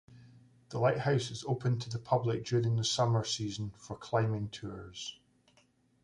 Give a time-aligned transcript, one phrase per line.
[0.69, 5.19] The lighthouse is open to the public during the summer season for climbing tours.